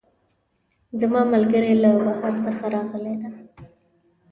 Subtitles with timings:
[0.99, 3.29] زما ملګرۍ له بهر څخه راغلی ده